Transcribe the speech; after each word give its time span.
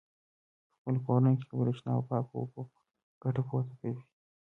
په 0.81 0.85
خپلو 0.85 0.99
کورونو 1.05 1.31
کې 1.39 1.45
له 1.49 1.55
برېښنا 1.59 1.91
او 1.95 2.03
پاکو 2.09 2.33
اوبو 2.41 2.61
ګټه 3.23 3.41
پورته 3.49 3.73
کوي. 3.79 4.03